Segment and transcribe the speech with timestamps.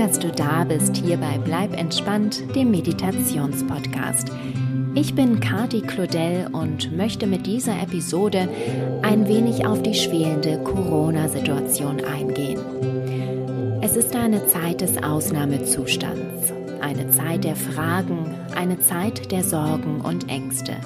[0.00, 4.32] dass du da bist hier bei Bleib entspannt, dem Meditationspodcast.
[4.94, 8.48] Ich bin Kati Claudel und möchte mit dieser Episode
[9.02, 12.60] ein wenig auf die schwelende Corona-Situation eingehen.
[13.82, 20.30] Es ist eine Zeit des Ausnahmezustands, eine Zeit der Fragen, eine Zeit der Sorgen und
[20.30, 20.76] Ängste.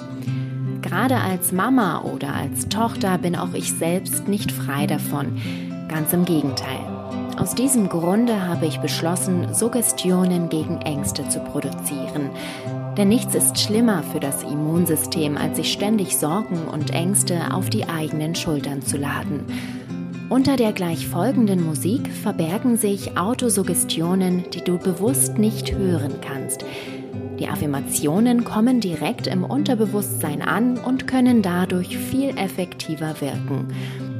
[0.81, 5.41] Gerade als Mama oder als Tochter bin auch ich selbst nicht frei davon.
[5.87, 6.74] Ganz im Gegenteil.
[7.37, 12.29] Aus diesem Grunde habe ich beschlossen, Suggestionen gegen Ängste zu produzieren.
[12.97, 17.89] Denn nichts ist schlimmer für das Immunsystem, als sich ständig Sorgen und Ängste auf die
[17.89, 19.43] eigenen Schultern zu laden.
[20.29, 26.63] Unter der gleich folgenden Musik verbergen sich Autosuggestionen, die du bewusst nicht hören kannst.
[27.37, 33.67] Die Affirmationen kommen direkt im Unterbewusstsein an und können dadurch viel effektiver wirken.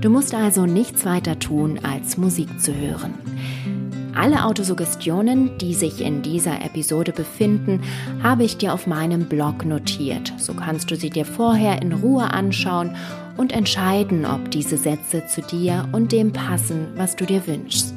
[0.05, 3.15] Du musst also nichts weiter tun, als Musik zu hören.
[4.13, 7.81] Alle Autosuggestionen, die sich in dieser Episode befinden,
[8.21, 10.31] habe ich dir auf meinem Blog notiert.
[10.37, 12.95] So kannst du sie dir vorher in Ruhe anschauen
[13.35, 17.95] und entscheiden, ob diese Sätze zu dir und dem passen, was du dir wünschst.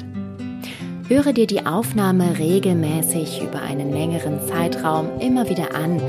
[1.09, 6.01] Höre dir die Aufnahme regelmäßig über einen längeren Zeitraum immer wieder an,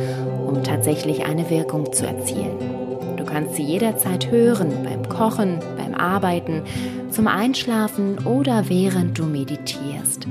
[0.48, 2.56] um tatsächlich eine Wirkung zu erzielen.
[3.18, 5.60] Du kannst sie jederzeit hören, beim Kochen,
[6.00, 6.64] Arbeiten,
[7.12, 10.28] zum Einschlafen oder während du meditierst.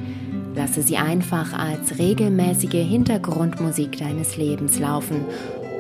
[0.55, 5.25] Lasse sie einfach als regelmäßige Hintergrundmusik deines Lebens laufen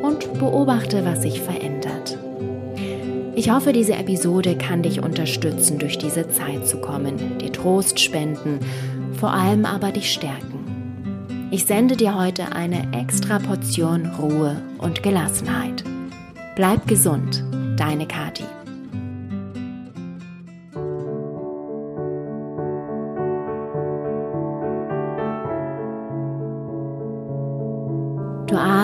[0.03, 2.19] und beobachte, was sich verändert.
[3.35, 8.59] Ich hoffe, diese Episode kann dich unterstützen, durch diese Zeit zu kommen, dir Trost spenden,
[9.19, 11.49] vor allem aber dich stärken.
[11.51, 15.83] Ich sende dir heute eine extra Portion Ruhe und Gelassenheit.
[16.57, 17.43] Bleib gesund,
[17.77, 18.45] deine Kati.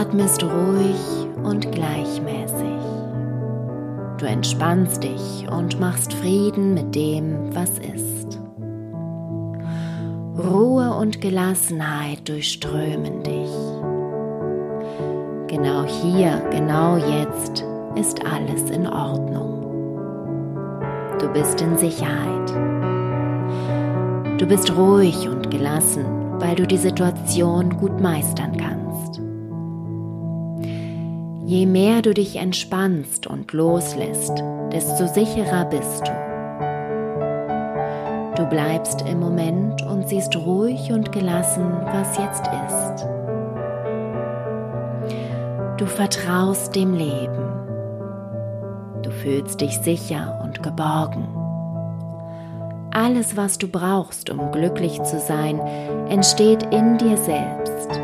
[0.04, 2.82] Atmest ruhig und gleichmäßig.
[4.19, 8.38] Du entspannst dich und machst Frieden mit dem, was ist.
[10.37, 13.50] Ruhe und Gelassenheit durchströmen dich.
[15.47, 17.64] Genau hier, genau jetzt
[17.94, 19.62] ist alles in Ordnung.
[21.19, 22.50] Du bist in Sicherheit.
[24.38, 26.04] Du bist ruhig und gelassen,
[26.41, 28.74] weil du die Situation gut meistern kannst.
[31.54, 34.42] Je mehr du dich entspannst und loslässt,
[34.72, 36.10] desto sicherer bist du.
[38.34, 43.06] Du bleibst im Moment und siehst ruhig und gelassen, was jetzt ist.
[45.76, 47.53] Du vertraust dem Leben.
[49.04, 51.28] Du fühlst dich sicher und geborgen.
[52.91, 55.60] Alles, was du brauchst, um glücklich zu sein,
[56.09, 58.03] entsteht in dir selbst.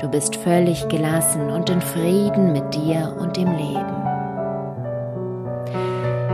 [0.00, 3.98] Du bist völlig gelassen und in Frieden mit dir und dem Leben.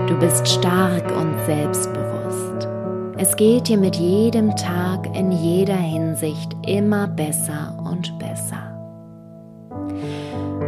[0.06, 2.68] Du bist stark und selbstbewusst.
[3.16, 8.70] Es geht dir mit jedem Tag in jeder Hinsicht immer besser und besser.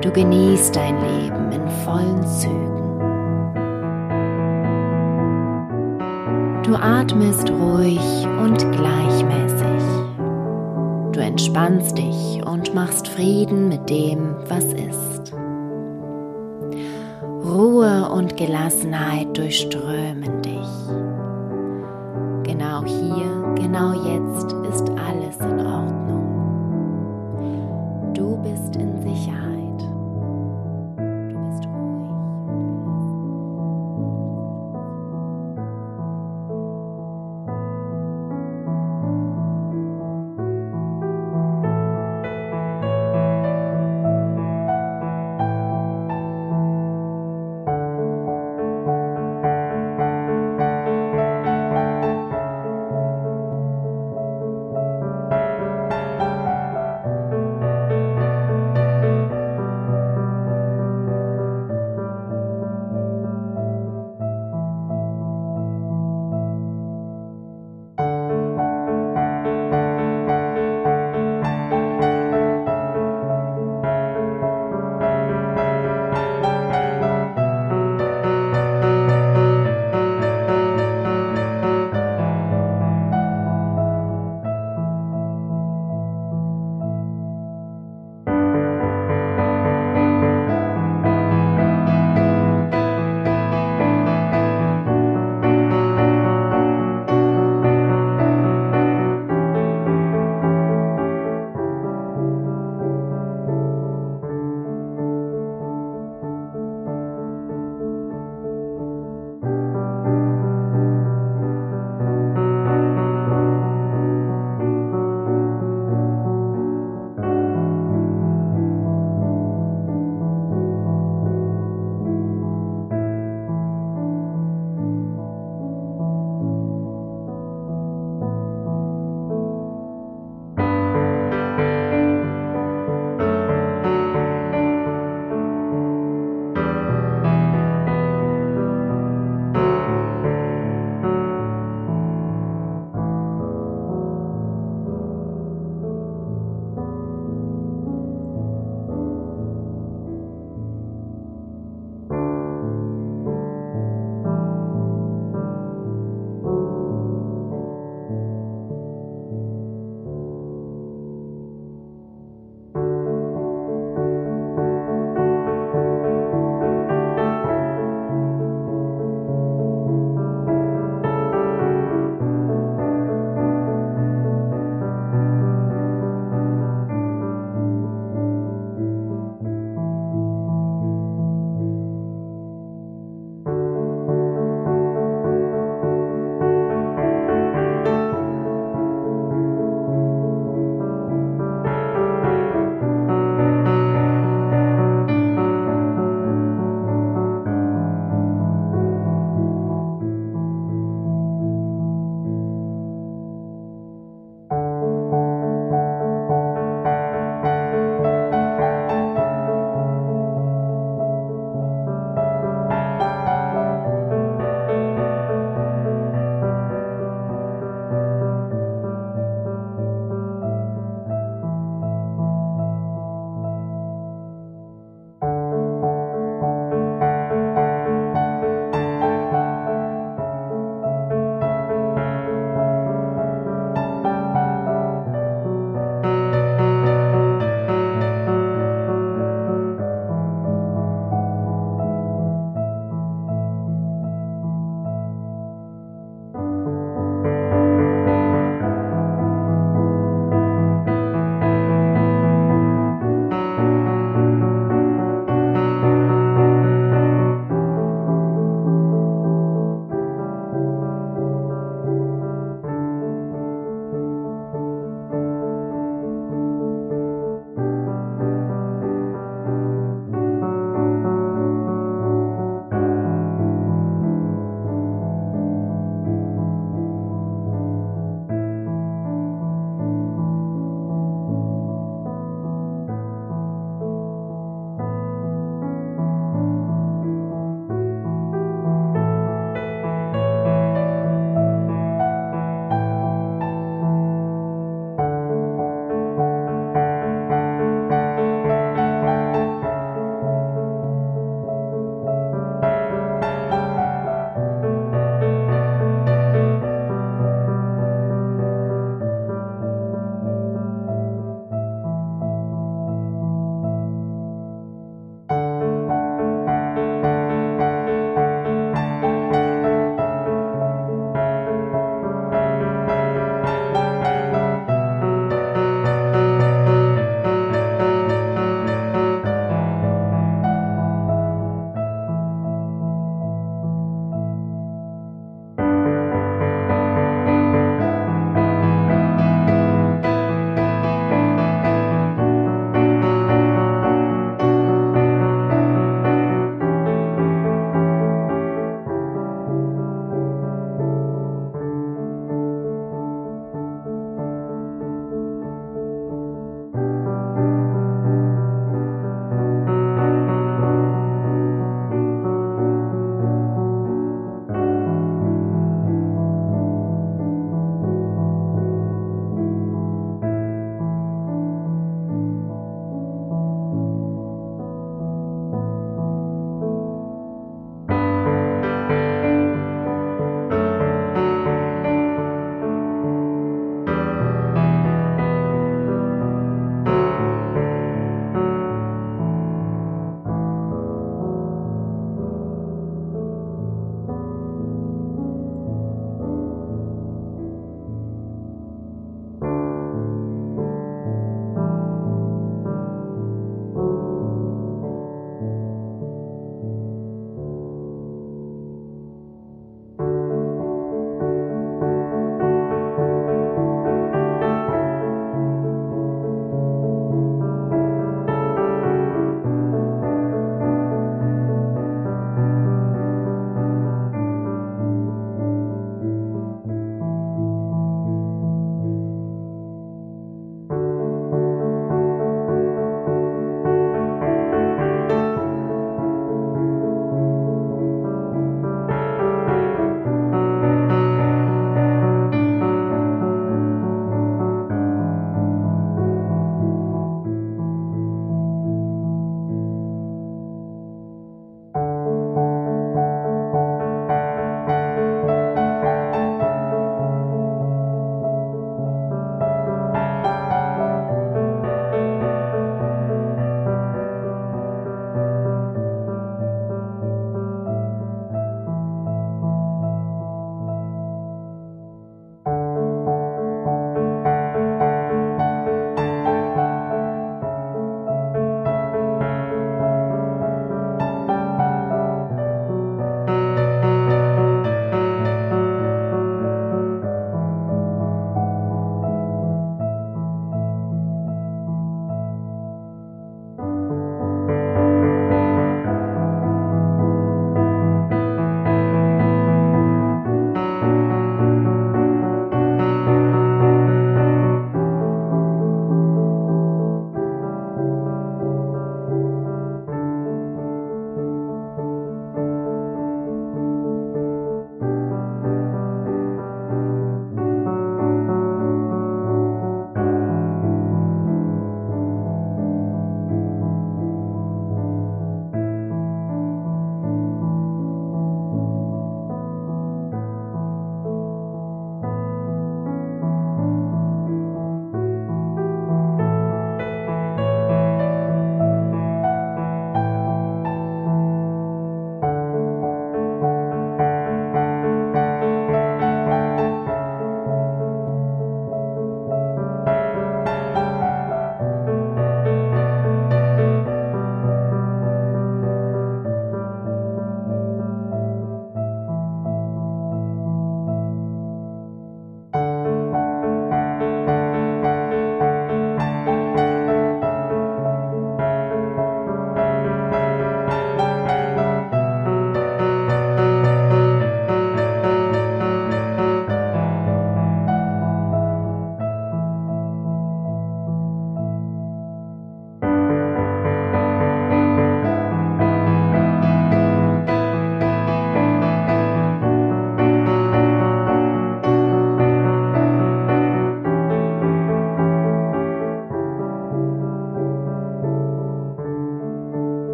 [0.00, 2.76] Du genießt dein Leben in vollen Zügen.
[6.62, 9.65] Du atmest ruhig und gleichmäßig.
[11.16, 15.32] Du entspannst dich und machst Frieden mit dem, was ist.
[17.42, 20.68] Ruhe und Gelassenheit durchströmen dich.
[22.42, 26.05] Genau hier, genau jetzt ist alles in Ordnung.